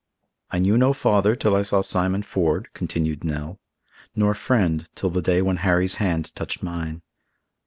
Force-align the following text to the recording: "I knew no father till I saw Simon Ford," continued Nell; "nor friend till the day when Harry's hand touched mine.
"I 0.49 0.57
knew 0.57 0.79
no 0.79 0.93
father 0.93 1.35
till 1.35 1.55
I 1.55 1.61
saw 1.61 1.81
Simon 1.81 2.23
Ford," 2.23 2.69
continued 2.73 3.23
Nell; 3.23 3.59
"nor 4.15 4.33
friend 4.33 4.89
till 4.95 5.11
the 5.11 5.21
day 5.21 5.43
when 5.43 5.57
Harry's 5.57 5.97
hand 6.01 6.33
touched 6.33 6.63
mine. 6.63 7.03